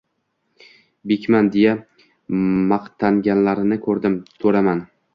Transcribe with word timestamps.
“Bekman”, 1.11 1.51
deya 1.57 1.75
maqtanganlarni 2.75 3.83
ko’rdim, 3.89 4.21
“to’raman” 4.45 4.87